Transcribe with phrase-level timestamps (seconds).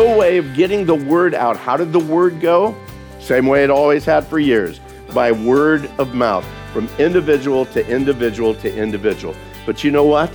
[0.00, 1.58] no way of getting the word out.
[1.58, 2.74] How did the word go?
[3.18, 4.80] Same way it always had for years
[5.12, 9.34] by word of mouth, from individual to individual to individual.
[9.66, 10.32] But you know what?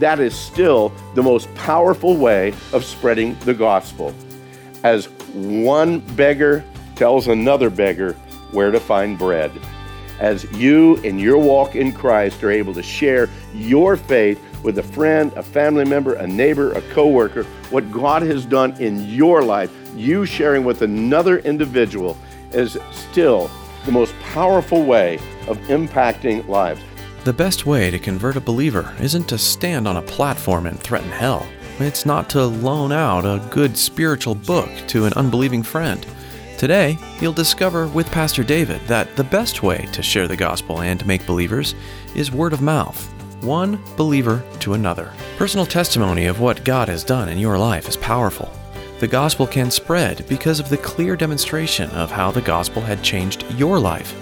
[0.00, 4.12] That is still the most powerful way of spreading the gospel.
[4.82, 6.64] As one beggar
[6.96, 8.14] tells another beggar
[8.50, 9.52] where to find bread.
[10.18, 14.82] As you in your walk in Christ are able to share your faith with a
[14.82, 19.70] friend, a family member, a neighbor, a coworker, what God has done in your life,
[19.94, 22.16] you sharing with another individual
[22.52, 23.50] is still
[23.84, 26.80] the most powerful way of impacting lives.
[27.24, 31.10] The best way to convert a believer isn't to stand on a platform and threaten
[31.10, 31.46] hell.
[31.78, 36.04] It's not to loan out a good spiritual book to an unbelieving friend.
[36.56, 41.06] Today, you'll discover with Pastor David that the best way to share the gospel and
[41.06, 41.76] make believers
[42.16, 43.08] is word of mouth,
[43.42, 45.12] one believer to another.
[45.36, 48.50] Personal testimony of what God has done in your life is powerful.
[49.00, 53.44] The gospel can spread because of the clear demonstration of how the gospel had changed
[53.52, 54.14] your life.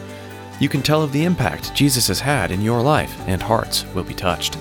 [0.60, 4.04] You can tell of the impact Jesus has had in your life, and hearts will
[4.04, 4.56] be touched.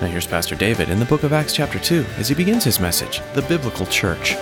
[0.00, 2.80] Now, here's Pastor David in the book of Acts, chapter 2, as he begins his
[2.80, 4.34] message The Biblical Church.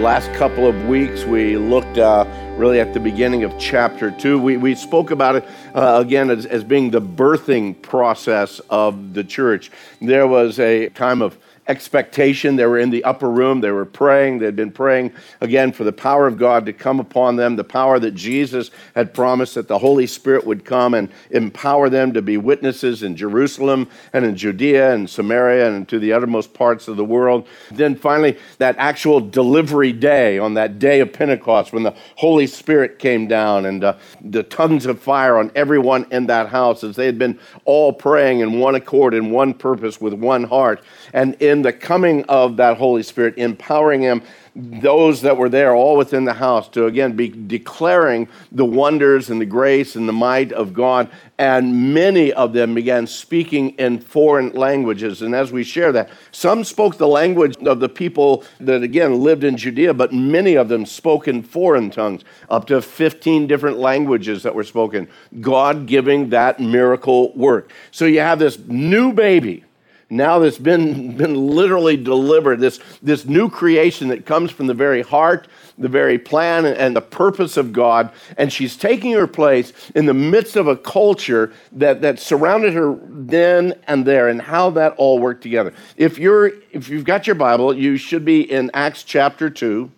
[0.00, 2.24] Last couple of weeks, we looked uh,
[2.56, 4.40] really at the beginning of chapter two.
[4.40, 9.22] We, we spoke about it uh, again as, as being the birthing process of the
[9.22, 9.70] church.
[10.00, 12.56] There was a time of expectation.
[12.56, 13.60] They were in the upper room.
[13.60, 14.38] They were praying.
[14.38, 17.98] They'd been praying again for the power of God to come upon them, the power
[17.98, 22.36] that Jesus had promised that the Holy Spirit would come and empower them to be
[22.36, 27.04] witnesses in Jerusalem and in Judea and Samaria and to the uttermost parts of the
[27.04, 27.46] world.
[27.70, 32.98] Then finally, that actual delivery day on that day of Pentecost when the Holy Spirit
[32.98, 37.06] came down and uh, the tongues of fire on everyone in that house as they
[37.06, 40.82] had been all praying in one accord, in one purpose, with one heart.
[41.12, 44.22] And in the coming of that Holy Spirit, empowering him,
[44.56, 49.40] those that were there, all within the house, to again be declaring the wonders and
[49.40, 51.10] the grace and the might of God.
[51.38, 55.22] And many of them began speaking in foreign languages.
[55.22, 59.42] And as we share that, some spoke the language of the people that again lived
[59.42, 64.44] in Judea, but many of them spoke in foreign tongues, up to 15 different languages
[64.44, 65.08] that were spoken.
[65.40, 67.72] God giving that miracle work.
[67.90, 69.64] So you have this new baby
[70.14, 75.02] now that's been, been literally delivered, this, this new creation that comes from the very
[75.02, 78.10] heart, the very plan, and the purpose of God.
[78.38, 82.98] And she's taking her place in the midst of a culture that, that surrounded her
[83.08, 85.74] then and there, and how that all worked together.
[85.96, 89.90] If, you're, if you've got your Bible, you should be in Acts chapter 2.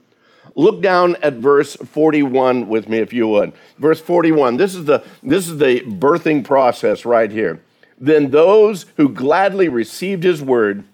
[0.54, 3.52] Look down at verse 41 with me, if you would.
[3.78, 4.56] Verse 41.
[4.56, 7.60] This is the, this is the birthing process right here.
[7.98, 10.84] Then those who gladly received his word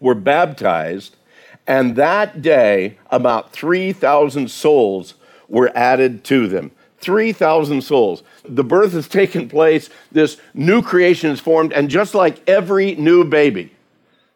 [0.00, 1.16] were baptized,
[1.66, 5.14] and that day about 3,000 souls
[5.48, 6.70] were added to them.
[7.00, 8.22] 3,000 souls.
[8.44, 13.24] The birth has taken place, this new creation is formed, and just like every new
[13.24, 13.72] baby,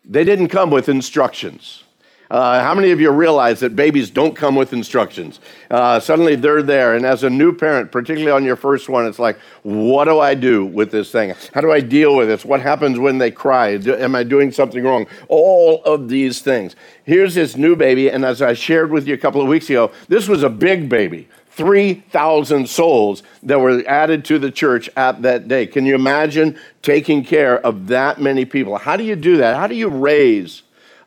[0.04, 1.84] they didn't come with instructions.
[2.32, 5.38] Uh, how many of you realize that babies don't come with instructions?
[5.70, 9.18] Uh, suddenly they're there, and as a new parent, particularly on your first one, it's
[9.18, 11.34] like, what do I do with this thing?
[11.52, 12.42] How do I deal with this?
[12.42, 13.76] What happens when they cry?
[13.76, 15.06] Do, am I doing something wrong?
[15.28, 16.74] All of these things.
[17.04, 19.92] Here's this new baby, and as I shared with you a couple of weeks ago,
[20.08, 21.28] this was a big baby.
[21.50, 25.66] 3,000 souls that were added to the church at that day.
[25.66, 28.78] Can you imagine taking care of that many people?
[28.78, 29.54] How do you do that?
[29.54, 30.62] How do you raise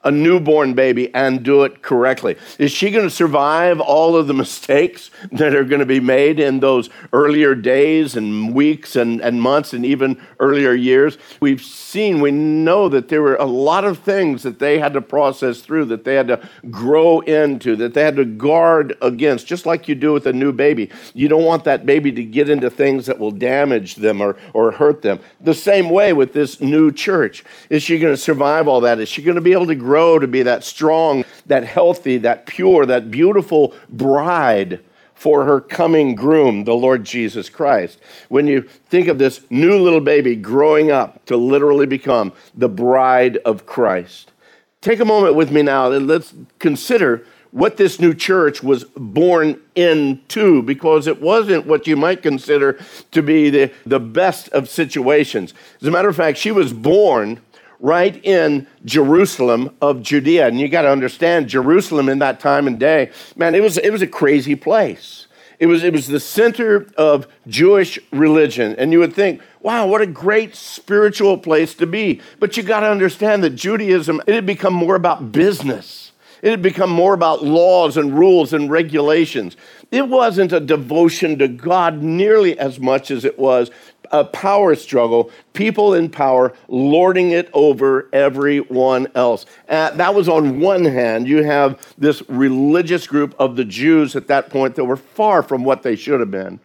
[0.05, 2.37] a newborn baby and do it correctly?
[2.59, 6.39] Is she going to survive all of the mistakes that are going to be made
[6.39, 11.17] in those earlier days and weeks and, and months and even earlier years?
[11.39, 15.01] We've seen, we know that there were a lot of things that they had to
[15.01, 19.65] process through, that they had to grow into, that they had to guard against, just
[19.65, 20.91] like you do with a new baby.
[21.15, 24.71] You don't want that baby to get into things that will damage them or, or
[24.71, 25.19] hurt them.
[25.41, 27.43] The same way with this new church.
[27.71, 28.99] Is she going to survive all that?
[28.99, 29.94] Is she going to be able to grow?
[29.95, 34.81] Grow to be that strong, that healthy, that pure, that beautiful bride
[35.13, 37.97] for her coming groom, the Lord Jesus Christ.
[38.27, 43.37] When you think of this new little baby growing up to literally become the bride
[43.45, 44.33] of Christ,
[44.81, 49.57] take a moment with me now and let's consider what this new church was born
[49.75, 52.77] into because it wasn't what you might consider
[53.11, 55.53] to be the, the best of situations.
[55.79, 57.39] As a matter of fact, she was born
[57.79, 60.47] right in Jerusalem of Judea.
[60.47, 63.91] And you got to understand, Jerusalem in that time and day, man, it was, it
[63.91, 65.27] was a crazy place.
[65.59, 68.75] It was, it was the center of Jewish religion.
[68.77, 72.21] And you would think, wow, what a great spiritual place to be.
[72.39, 76.11] But you got to understand that Judaism, it had become more about business.
[76.45, 79.57] It had become more about laws and rules and regulations.
[79.89, 83.71] It wasn't a devotion to God nearly as much as it was
[84.11, 89.47] a power struggle, people in power lording it over everyone else.
[89.67, 94.27] Uh, that was on one hand, you have this religious group of the Jews at
[94.27, 96.59] that point that were far from what they should have been.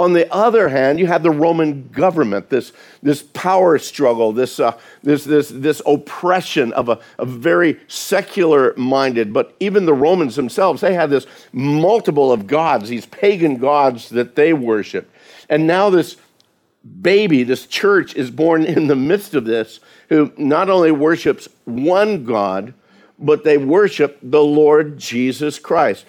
[0.00, 4.78] On the other hand, you have the Roman government, this, this power struggle, this, uh,
[5.02, 10.80] this, this, this oppression of a, a very secular minded, but even the Romans themselves,
[10.80, 15.14] they had this multiple of gods, these pagan gods that they worshiped.
[15.50, 16.16] And now this
[17.02, 22.24] baby, this church, is born in the midst of this, who not only worships one
[22.24, 22.72] God,
[23.18, 26.06] but they worship the Lord Jesus Christ.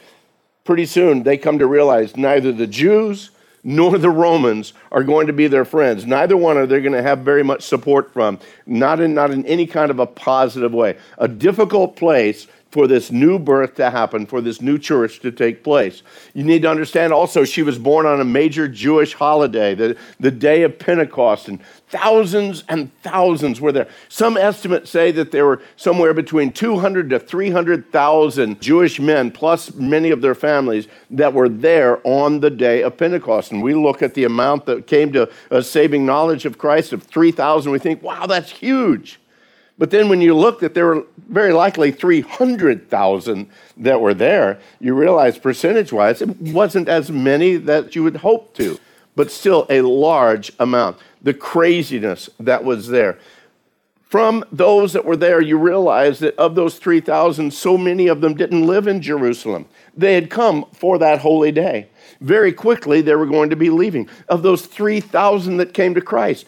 [0.64, 3.32] Pretty soon, they come to realize neither the Jews
[3.64, 6.06] nor the Romans are going to be their friends.
[6.06, 9.46] Neither one are they going to have very much support from, not in, not in
[9.46, 10.98] any kind of a positive way.
[11.18, 15.64] A difficult place for this new birth to happen, for this new church to take
[15.64, 16.04] place.
[16.34, 20.32] You need to understand also, she was born on a major Jewish holiday, the, the
[20.32, 21.60] day of Pentecost, and
[21.92, 23.88] thousands and thousands were there.
[24.08, 30.10] Some estimates say that there were somewhere between 200 to 300,000 Jewish men, plus many
[30.10, 33.52] of their families, that were there on the day of Pentecost.
[33.52, 37.04] And we look at the amount that came to a saving knowledge of Christ of
[37.04, 39.20] 3,000, we think, wow, that's huge.
[39.78, 44.94] But then when you look that there were very likely 300,000 that were there, you
[44.94, 48.80] realize percentage wise, it wasn't as many that you would hope to,
[49.16, 50.98] but still a large amount.
[51.22, 53.20] The craziness that was there.
[54.12, 58.36] From those that were there, you realize that of those 3,000, so many of them
[58.36, 59.68] didn't live in Jerusalem.
[59.96, 61.88] They had come for that holy day.
[62.20, 64.10] Very quickly, they were going to be leaving.
[64.28, 66.46] Of those 3,000 that came to Christ,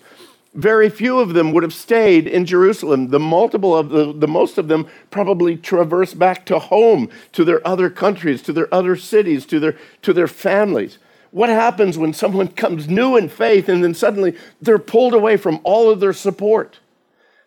[0.54, 3.08] very few of them would have stayed in Jerusalem.
[3.08, 7.66] The multiple of the, the most of them probably traversed back to home, to their
[7.66, 11.00] other countries, to their other cities, to their, to their families.
[11.34, 15.60] What happens when someone comes new in faith and then suddenly they're pulled away from
[15.64, 16.80] all of their support?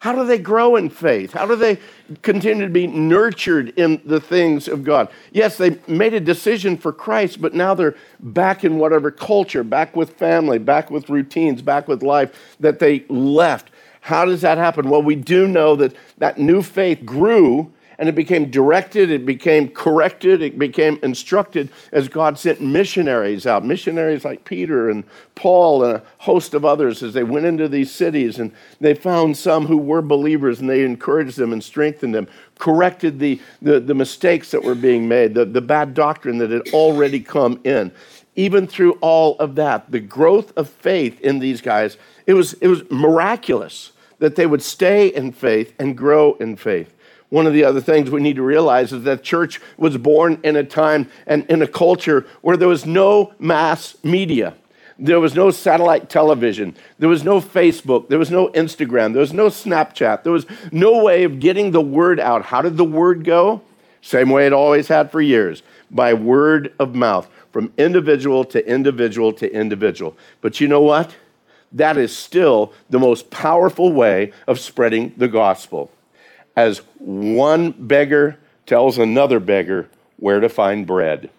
[0.01, 1.33] How do they grow in faith?
[1.33, 1.79] How do they
[2.23, 5.09] continue to be nurtured in the things of God?
[5.33, 9.97] Yes, they made a decision for Christ, but now they're back in whatever culture, back
[9.97, 13.71] with family, back with routines, back with life that they left.
[14.03, 14.91] How does that happen?
[14.91, 19.69] Well, we do know that that new faith grew and it became directed, it became
[19.69, 23.65] corrected, it became instructed as God sent missionaries out.
[23.65, 25.05] Missionaries like Peter and
[25.35, 29.37] Paul and a host of others as they went into these cities and they found
[29.37, 33.95] some who were believers and they encouraged them and strengthened them, corrected the, the, the
[33.95, 37.93] mistakes that were being made, the, the bad doctrine that had already come in.
[38.35, 42.69] Even through all of that, the growth of faith in these guys, it was, it
[42.69, 46.93] was miraculous that they would stay in faith and grow in faith.
[47.29, 50.55] One of the other things we need to realize is that church was born in
[50.55, 54.55] a time and in a culture where there was no mass media.
[54.99, 56.75] There was no satellite television.
[56.99, 58.09] There was no Facebook.
[58.09, 59.13] There was no Instagram.
[59.13, 60.23] There was no Snapchat.
[60.23, 62.47] There was no way of getting the word out.
[62.47, 63.61] How did the word go?
[64.01, 69.33] Same way it always had for years by word of mouth, from individual to individual
[69.35, 70.17] to individual.
[70.41, 71.15] But you know what?
[71.73, 75.91] That is still the most powerful way of spreading the gospel
[76.57, 81.31] as one beggar tells another beggar where to find bread.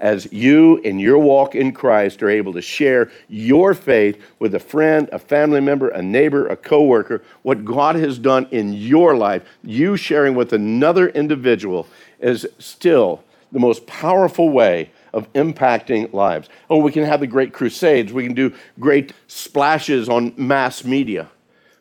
[0.00, 4.58] as you in your walk in Christ are able to share your faith with a
[4.58, 9.42] friend, a family member, a neighbor, a coworker, what God has done in your life,
[9.62, 11.86] you sharing with another individual
[12.18, 13.22] is still
[13.52, 16.48] the most powerful way of impacting lives.
[16.70, 21.28] Oh, we can have the great crusades, we can do great splashes on mass media.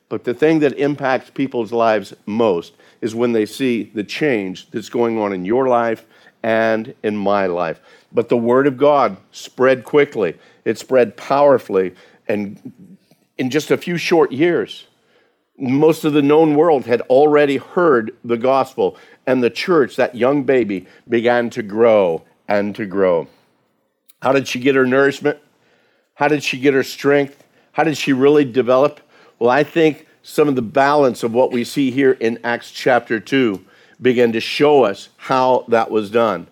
[0.09, 4.89] But the thing that impacts people's lives most is when they see the change that's
[4.89, 6.05] going on in your life
[6.43, 7.79] and in my life.
[8.11, 10.35] But the Word of God spread quickly,
[10.65, 11.93] it spread powerfully,
[12.27, 12.97] and
[13.37, 14.87] in just a few short years,
[15.57, 18.97] most of the known world had already heard the gospel,
[19.27, 23.27] and the church, that young baby, began to grow and to grow.
[24.21, 25.37] How did she get her nourishment?
[26.15, 27.43] How did she get her strength?
[27.73, 28.99] How did she really develop?
[29.39, 33.21] Well, I think some of the balance of what we see here in Acts chapter
[33.21, 33.63] 2
[34.01, 36.47] began to show us how that was done.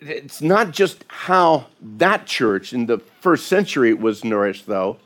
[0.00, 4.96] It's not just how that church in the first century was nourished, though.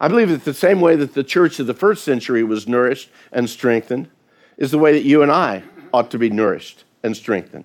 [0.00, 3.10] I believe that the same way that the church of the first century was nourished
[3.32, 4.08] and strengthened
[4.56, 7.64] is the way that you and I ought to be nourished and strengthened.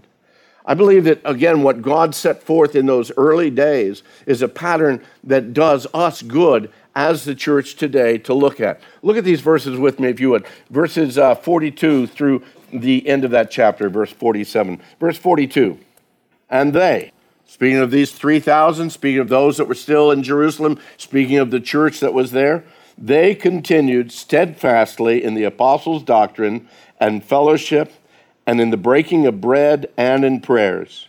[0.66, 5.04] I believe that, again, what God set forth in those early days is a pattern
[5.24, 8.82] that does us good as the church today to look at.
[9.02, 10.46] Look at these verses with me, if you would.
[10.70, 14.82] Verses uh, 42 through the end of that chapter, verse 47.
[15.00, 15.80] Verse 42.
[16.50, 17.12] And they,
[17.46, 21.60] speaking of these 3,000, speaking of those that were still in Jerusalem, speaking of the
[21.60, 22.64] church that was there,
[22.98, 26.68] they continued steadfastly in the apostles' doctrine
[27.00, 27.94] and fellowship
[28.46, 31.09] and in the breaking of bread and in prayers.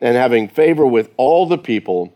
[0.00, 2.12] and having favor with all the people.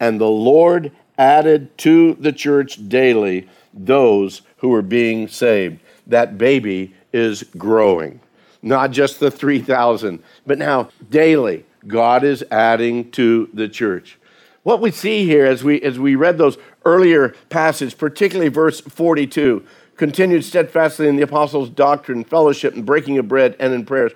[0.00, 5.80] And the Lord added to the church daily those who were being saved.
[6.06, 8.20] That baby is growing.
[8.62, 14.18] Not just the 3,000, but now daily, God is adding to the church.
[14.62, 19.64] What we see here as we, as we read those earlier passages, particularly verse 42,
[19.96, 24.12] continued steadfastly in the apostles' doctrine, fellowship, and breaking of bread, and in prayers.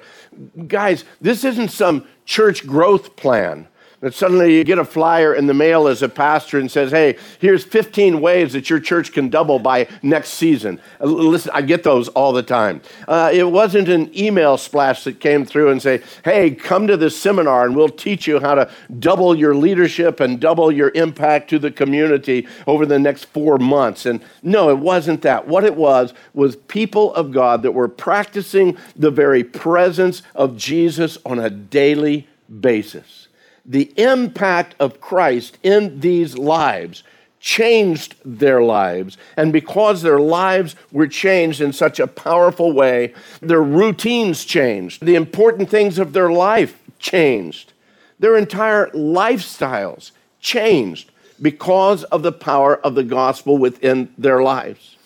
[0.67, 3.67] Guys, this isn't some church growth plan
[4.01, 7.17] that suddenly you get a flyer in the mail as a pastor and says, hey,
[7.41, 10.81] here's 15 ways that your church can double by next season.
[11.01, 12.81] Uh, listen, I get those all the time.
[13.09, 17.19] Uh, it wasn't an email splash that came through and say, hey, come to this
[17.19, 21.59] seminar and we'll teach you how to double your leadership and double your impact to
[21.59, 24.07] the community over the next four months.
[24.07, 25.49] And no, it wasn't that.
[25.49, 31.19] What it was was people of God that were practicing the very presence of Jesus
[31.27, 32.29] on a daily
[32.61, 33.28] basis
[33.69, 37.05] the impact of Christ in these lives
[37.39, 39.17] changed their lives.
[39.37, 45.05] And because their lives were changed in such a powerful way, their routines changed.
[45.05, 47.75] The important things of their life changed.
[48.19, 50.11] Their entire lifestyles
[50.41, 54.97] changed because of the power of the gospel within their lives.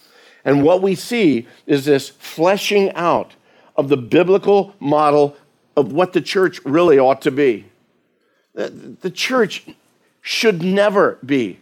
[0.44, 3.32] And what we see is this fleshing out
[3.76, 5.36] of the biblical model
[5.76, 7.66] of what the church really ought to be.
[8.54, 9.66] The church
[10.20, 11.58] should never be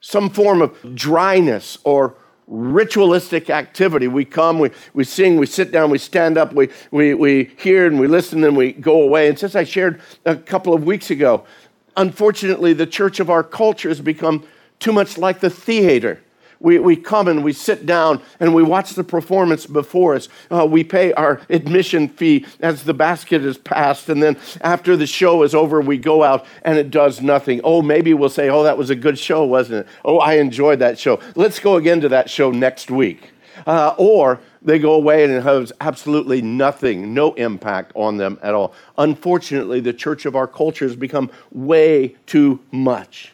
[0.00, 2.14] some form of dryness or
[2.46, 4.08] ritualistic activity.
[4.08, 7.86] We come, we, we sing, we sit down, we stand up, we, we, we hear
[7.86, 9.28] and we listen, and we go away.
[9.28, 11.44] And since I shared a couple of weeks ago,
[11.96, 14.44] unfortunately, the church of our culture has become
[14.78, 16.20] too much like the theater
[16.60, 20.28] we, we come and we sit down and we watch the performance before us.
[20.50, 24.10] Uh, we pay our admission fee as the basket is passed.
[24.10, 27.62] And then after the show is over, we go out and it does nothing.
[27.64, 29.92] Oh, maybe we'll say, oh, that was a good show, wasn't it?
[30.04, 31.18] Oh, I enjoyed that show.
[31.34, 33.30] Let's go again to that show next week.
[33.66, 38.54] Uh, or they go away and it has absolutely nothing, no impact on them at
[38.54, 38.74] all.
[38.98, 43.32] Unfortunately, the church of our culture has become way too much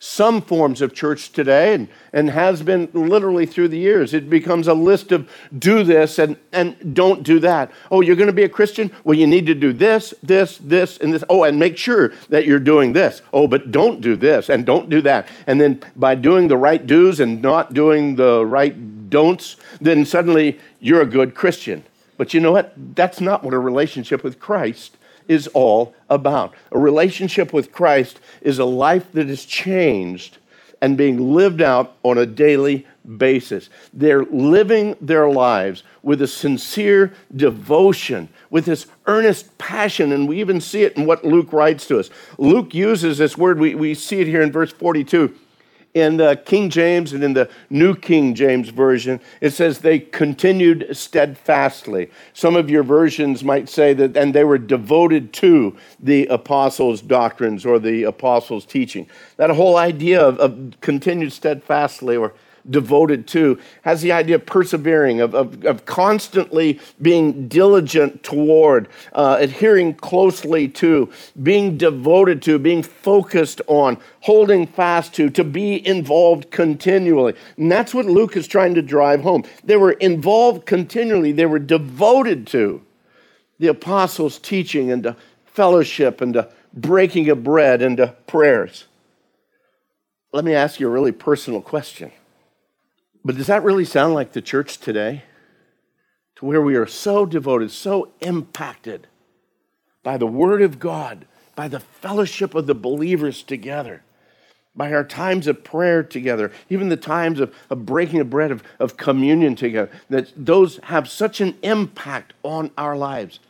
[0.00, 4.14] some forms of church today and, and has been literally through the years.
[4.14, 5.28] It becomes a list of
[5.58, 7.72] do this and, and don't do that.
[7.90, 8.92] Oh, you're going to be a Christian?
[9.02, 11.24] Well, you need to do this, this, this, and this.
[11.28, 13.22] Oh, and make sure that you're doing this.
[13.32, 15.26] Oh, but don't do this and don't do that.
[15.48, 20.60] And then by doing the right do's and not doing the right don'ts, then suddenly
[20.78, 21.84] you're a good Christian.
[22.16, 22.72] But you know what?
[22.94, 24.97] That's not what a relationship with Christ
[25.28, 26.54] is all about.
[26.72, 30.38] A relationship with Christ is a life that is changed
[30.80, 33.68] and being lived out on a daily basis.
[33.92, 40.60] They're living their lives with a sincere devotion, with this earnest passion, and we even
[40.60, 42.10] see it in what Luke writes to us.
[42.38, 45.34] Luke uses this word, we, we see it here in verse 42
[45.94, 50.88] in the King James and in the New King James Version, it says they continued
[50.92, 52.10] steadfastly.
[52.32, 57.64] Some of your versions might say that, and they were devoted to the apostles' doctrines
[57.64, 59.08] or the apostles' teaching.
[59.36, 62.34] That whole idea of, of continued steadfastly or
[62.68, 69.36] devoted to, has the idea of persevering, of, of, of constantly being diligent toward, uh,
[69.38, 71.10] adhering closely to,
[71.42, 77.34] being devoted to, being focused on, holding fast to, to be involved continually.
[77.56, 79.44] And that's what Luke is trying to drive home.
[79.64, 82.82] They were involved continually, they were devoted to
[83.58, 88.84] the apostles' teaching and to fellowship and to breaking of bread and to prayers.
[90.32, 92.12] Let me ask you a really personal question.
[93.24, 95.24] But does that really sound like the church today?
[96.36, 99.08] To where we are so devoted, so impacted
[100.02, 104.02] by the Word of God, by the fellowship of the believers together,
[104.74, 108.62] by our times of prayer together, even the times of, of breaking of bread, of,
[108.78, 113.40] of communion together, that those have such an impact on our lives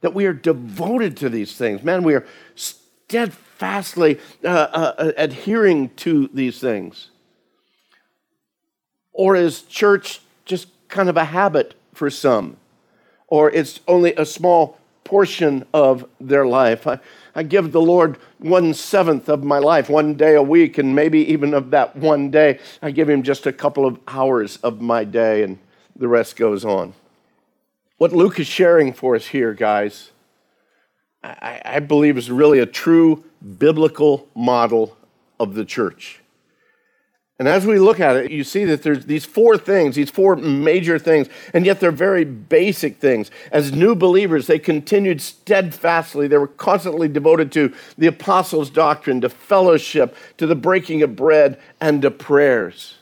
[0.00, 1.82] that we are devoted to these things.
[1.82, 7.10] Man, we are steadfastly uh, uh, adhering to these things.
[9.16, 12.58] Or is church just kind of a habit for some?
[13.28, 16.86] Or it's only a small portion of their life?
[16.86, 17.00] I,
[17.34, 21.20] I give the Lord one seventh of my life, one day a week, and maybe
[21.32, 25.02] even of that one day, I give Him just a couple of hours of my
[25.04, 25.58] day, and
[25.96, 26.92] the rest goes on.
[27.96, 30.10] What Luke is sharing for us here, guys,
[31.24, 33.24] I, I believe is really a true
[33.58, 34.94] biblical model
[35.40, 36.20] of the church.
[37.38, 40.36] And as we look at it, you see that there's these four things, these four
[40.36, 43.30] major things, and yet they're very basic things.
[43.52, 46.28] As new believers, they continued steadfastly.
[46.28, 51.60] They were constantly devoted to the apostles' doctrine, to fellowship, to the breaking of bread,
[51.78, 52.94] and to prayers.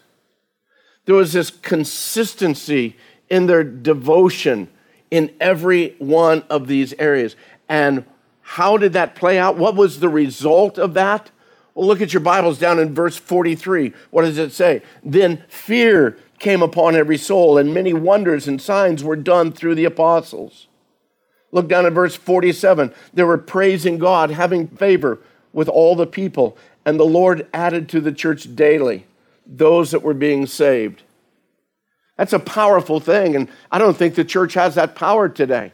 [1.05, 2.97] There was this consistency
[3.31, 4.69] in their devotion
[5.13, 7.37] in every one of these areas.
[7.69, 8.05] And
[8.41, 9.57] how did that play out?
[9.57, 11.31] What was the result of that?
[11.75, 13.93] Well, look at your Bibles down in verse 43.
[14.11, 14.83] What does it say?
[15.03, 19.85] Then fear came upon every soul, and many wonders and signs were done through the
[19.85, 20.69] apostles.
[21.51, 22.93] Look down at verse 47.
[23.13, 25.21] They were praising God, having favor
[25.53, 29.07] with all the people, and the Lord added to the church daily
[29.47, 31.03] those that were being saved.
[32.17, 35.73] That's a powerful thing, and I don't think the church has that power today.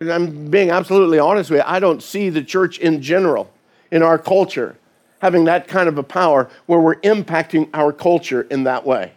[0.00, 1.64] I'm being absolutely honest with you.
[1.66, 3.52] I don't see the church in general
[3.90, 4.76] in our culture
[5.22, 9.12] having that kind of a power where we're impacting our culture in that way.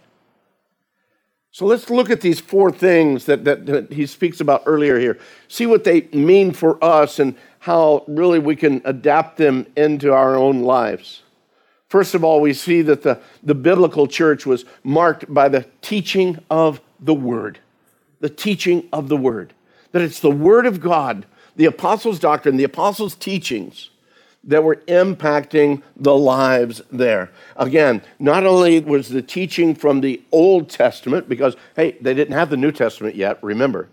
[1.49, 5.17] So let's look at these four things that, that, that, he speaks about earlier here.
[5.47, 10.35] See what they mean for us and how really we can adapt them into our
[10.35, 11.23] own lives.
[11.87, 16.37] First of all, we see that the, the biblical church was marked by the teaching
[16.51, 17.57] of the Word.
[18.19, 19.55] The teaching of the Word.
[19.91, 23.89] That it's the Word of God, the apostles' doctrine, the apostles' teachings
[24.45, 27.31] that were impacting the lives there.
[27.55, 32.49] Again, not only was the teaching from the Old Testament, because, hey, they didn't have
[32.49, 33.89] the New Testament yet, remember.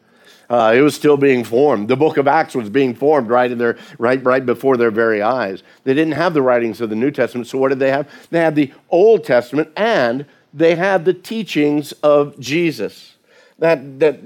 [0.51, 1.89] Uh, it was still being formed.
[1.89, 5.23] The book of Acts was being formed right in their right right before their very
[5.23, 5.63] eyes.
[5.85, 8.07] They didn't have the writings of the New Testament, so what did they have?
[8.29, 13.17] They had the Old Testament and they had the teachings of Jesus.
[13.61, 14.21] That that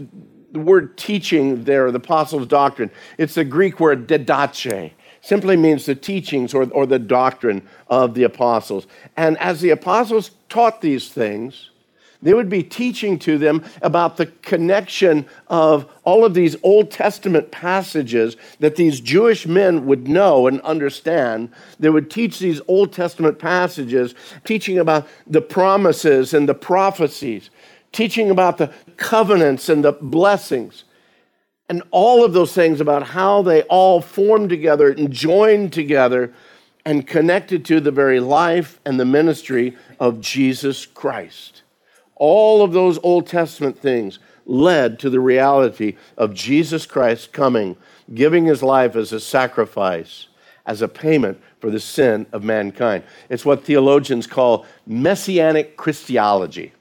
[0.53, 4.93] the word teaching there, the apostles' doctrine, it's the Greek word didache
[5.27, 8.87] simply means the teachings or, or the doctrine of the apostles.
[9.17, 11.71] And as the apostles taught these things,
[12.23, 17.51] they would be teaching to them about the connection of all of these Old Testament
[17.51, 21.51] passages that these Jewish men would know and understand.
[21.81, 27.51] They would teach these Old Testament passages, teaching about the promises and the prophecies,
[27.91, 30.85] teaching about the covenants and the blessings
[31.69, 36.33] and all of those things about how they all formed together and joined together
[36.85, 41.63] and connected to the very life and the ministry of Jesus Christ.
[42.15, 47.77] All of those Old Testament things led to the reality of Jesus Christ coming,
[48.15, 50.29] giving his life as a sacrifice,
[50.65, 53.03] as a payment for the sin of mankind.
[53.29, 56.73] It's what theologians call messianic Christology.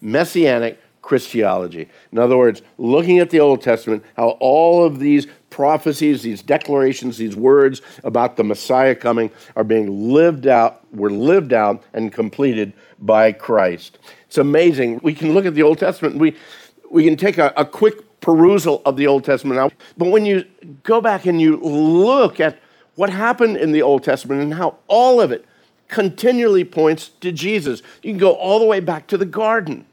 [0.00, 1.88] Messianic Christology.
[2.12, 7.18] In other words, looking at the Old Testament, how all of these prophecies, these declarations,
[7.18, 12.72] these words about the Messiah coming are being lived out, were lived out and completed
[12.98, 13.98] by Christ.
[14.26, 15.00] It's amazing.
[15.02, 16.36] We can look at the Old Testament we,
[16.90, 19.70] we can take a, a quick perusal of the Old Testament now.
[19.98, 20.44] But when you
[20.84, 22.58] go back and you look at
[22.94, 25.44] what happened in the Old Testament and how all of it
[25.88, 29.86] continually points to Jesus, you can go all the way back to the garden.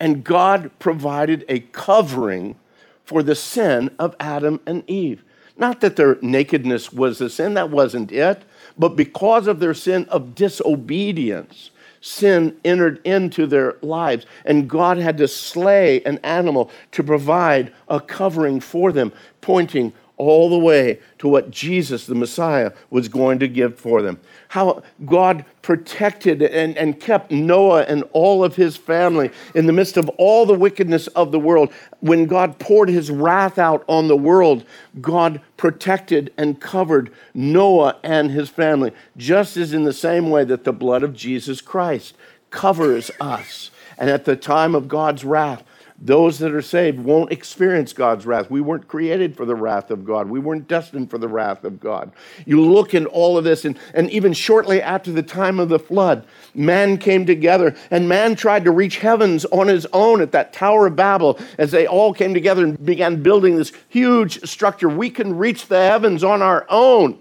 [0.00, 2.56] And God provided a covering
[3.04, 5.22] for the sin of Adam and Eve.
[5.56, 8.42] Not that their nakedness was the sin, that wasn't it,
[8.78, 15.18] but because of their sin of disobedience, sin entered into their lives, and God had
[15.18, 21.26] to slay an animal to provide a covering for them, pointing all the way to
[21.26, 24.20] what Jesus, the Messiah, was going to give for them.
[24.48, 29.96] How God protected and, and kept Noah and all of his family in the midst
[29.96, 31.72] of all the wickedness of the world.
[32.00, 34.64] When God poured his wrath out on the world,
[35.00, 40.64] God protected and covered Noah and his family, just as in the same way that
[40.64, 42.14] the blood of Jesus Christ
[42.50, 43.70] covers us.
[43.96, 45.64] And at the time of God's wrath,
[46.00, 48.50] those that are saved won't experience God's wrath.
[48.50, 50.30] We weren't created for the wrath of God.
[50.30, 52.12] We weren't destined for the wrath of God.
[52.46, 55.78] You look in all of this, and, and even shortly after the time of the
[55.78, 60.54] flood, man came together, and man tried to reach heavens on his own at that
[60.54, 64.88] Tower of Babel as they all came together and began building this huge structure.
[64.88, 67.18] We can reach the heavens on our own.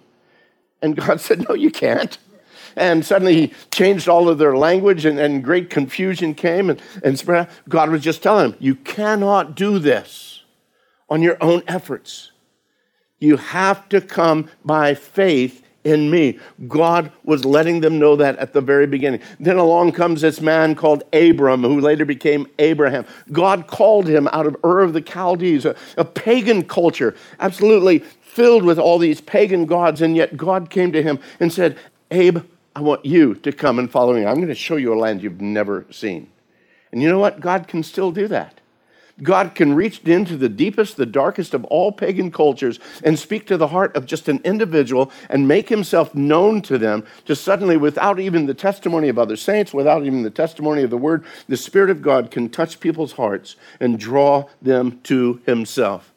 [0.82, 2.18] And God said, No, you can't
[2.75, 6.69] and suddenly he changed all of their language, and, and great confusion came.
[6.69, 10.43] And, and God was just telling him, You cannot do this
[11.10, 12.32] on your own efforts.
[13.19, 16.39] You have to come by faith in me.
[16.67, 19.21] God was letting them know that at the very beginning.
[19.39, 23.05] Then along comes this man called Abram, who later became Abraham.
[23.32, 28.63] God called him out of Ur of the Chaldees, a, a pagan culture, absolutely filled
[28.63, 31.77] with all these pagan gods, and yet God came to him and said,
[32.12, 32.39] Abe,
[32.80, 34.26] I want you to come and follow me.
[34.26, 36.30] I'm going to show you a land you've never seen.
[36.94, 37.42] And you know what?
[37.42, 38.62] God can still do that.
[39.22, 43.58] God can reach into the deepest, the darkest of all pagan cultures and speak to
[43.58, 48.18] the heart of just an individual and make himself known to them, just suddenly, without
[48.18, 51.89] even the testimony of other saints, without even the testimony of the word, the Spirit
[51.89, 56.09] of God can touch people's hearts and draw them to himself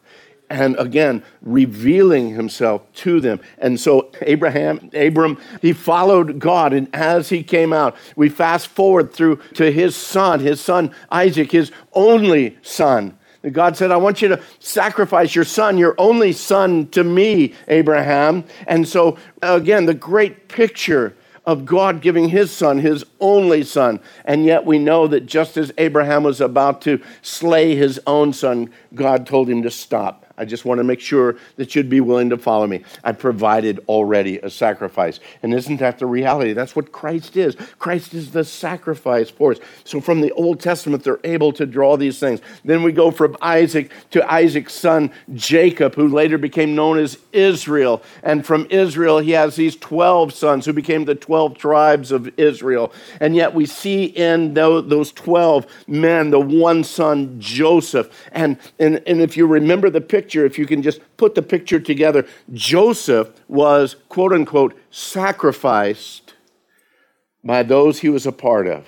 [0.53, 7.31] and again revealing himself to them and so abraham abram he followed god and as
[7.31, 12.57] he came out we fast forward through to his son his son isaac his only
[12.63, 13.17] son
[13.51, 18.45] God said, I want you to sacrifice your son, your only son, to me, Abraham.
[18.69, 24.01] And so, again, the great picture of God giving his son, his only son.
[24.25, 28.71] And yet we know that just as Abraham was about to slay his own son,
[28.95, 30.22] God told him to stop.
[30.37, 32.85] I just want to make sure that you'd be willing to follow me.
[33.05, 35.21] I provided already a sacrifice.
[35.43, 36.53] And isn't that the reality?
[36.53, 37.55] That's what Christ is.
[37.79, 39.59] Christ is the sacrifice for us.
[39.85, 42.41] So from the Old Testament, they're able to draw these things.
[42.65, 48.03] Then we go from Isaac to Isaac's son, Jacob, who later became known as Israel.
[48.23, 52.93] And from Israel, he has these 12 sons who became the 12 tribes of Israel.
[53.21, 58.11] And yet we see in those 12 men the one son, Joseph.
[58.33, 61.43] And, and, and if you remember the picture, picture, if you can just put the
[61.43, 66.35] picture together, Joseph was, quote unquote, sacrificed
[67.43, 68.87] by those he was a part of.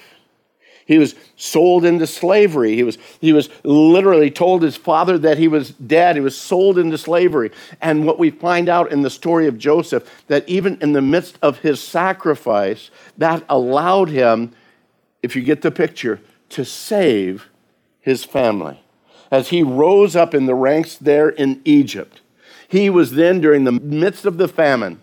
[0.87, 2.77] He was sold into slavery.
[2.77, 6.15] He was, he was literally told his father that he was dead.
[6.15, 7.51] He was sold into slavery.
[7.81, 11.37] And what we find out in the story of Joseph, that even in the midst
[11.43, 14.53] of his sacrifice, that allowed him,
[15.23, 16.21] if you get the picture,
[16.51, 17.49] to save
[17.99, 18.84] his family
[19.35, 22.21] as he rose up in the ranks there in Egypt.
[22.69, 25.01] He was then, during the midst of the famine,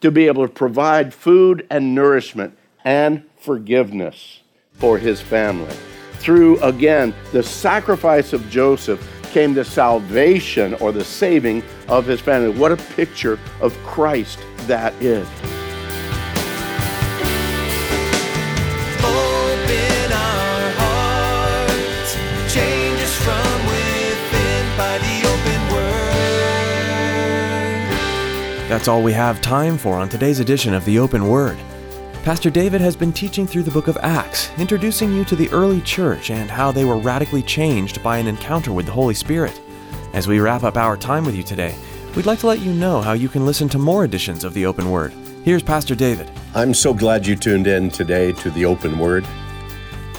[0.00, 4.40] to be able to provide food and nourishment and forgiveness
[4.72, 5.72] for his family.
[6.14, 12.50] Through, again, the sacrifice of Joseph came the salvation or the saving of his family.
[12.50, 15.28] What a picture of Christ that is.
[28.70, 31.58] That's all we have time for on today's edition of The Open Word.
[32.22, 35.80] Pastor David has been teaching through the book of Acts, introducing you to the early
[35.80, 39.60] church and how they were radically changed by an encounter with the Holy Spirit.
[40.12, 41.74] As we wrap up our time with you today,
[42.14, 44.66] we'd like to let you know how you can listen to more editions of The
[44.66, 45.12] Open Word.
[45.42, 46.30] Here's Pastor David.
[46.54, 49.26] I'm so glad you tuned in today to The Open Word.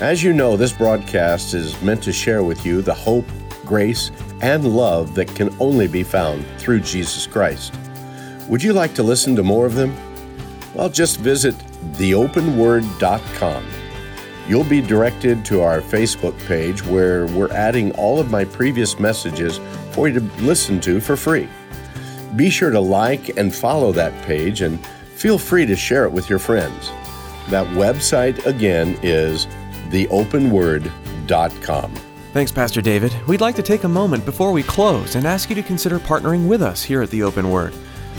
[0.02, 3.30] As you know, this broadcast is meant to share with you the hope
[3.66, 4.12] grace
[4.42, 7.74] and love that can only be found through Jesus Christ.
[8.52, 9.96] Would you like to listen to more of them?
[10.74, 11.56] Well, just visit
[11.94, 13.66] theopenword.com.
[14.46, 19.62] You'll be directed to our Facebook page where we're adding all of my previous messages
[19.92, 21.48] for you to listen to for free.
[22.36, 24.86] Be sure to like and follow that page and
[25.16, 26.90] feel free to share it with your friends.
[27.52, 29.46] That website again is
[29.92, 31.96] theopenword.com.
[32.34, 33.16] Thanks, Pastor David.
[33.30, 36.50] We'd like to take a moment before we close and ask you to consider partnering
[36.50, 37.74] with us here at the Open Word.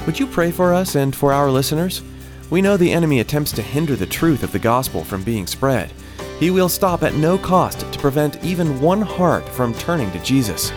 [0.07, 2.03] Would you pray for us and for our listeners?
[2.51, 5.93] We know the enemy attempts to hinder the truth of the gospel from being spread.
[6.39, 10.73] He will stop at no cost to prevent even one heart from turning to Jesus.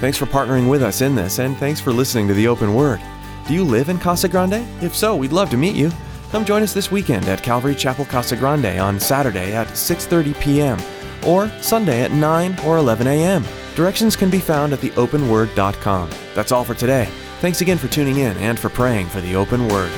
[0.00, 3.00] Thanks for partnering with us in this, and thanks for listening to the Open Word.
[3.46, 4.66] Do you live in Casa Grande?
[4.80, 5.90] If so, we'd love to meet you.
[6.30, 10.78] Come join us this weekend at Calvary Chapel Casa Grande on Saturday at 6:30 p.m.
[11.26, 13.44] or Sunday at 9 or 11 a.m.
[13.74, 16.10] Directions can be found at theopenword.com.
[16.34, 17.08] That's all for today.
[17.42, 19.90] Thanks again for tuning in and for praying for the Open Word.